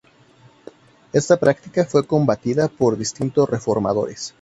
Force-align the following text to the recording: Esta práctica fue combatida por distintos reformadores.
Esta 1.13 1.37
práctica 1.39 1.85
fue 1.85 2.07
combatida 2.07 2.67
por 2.69 2.97
distintos 2.97 3.47
reformadores. 3.47 4.33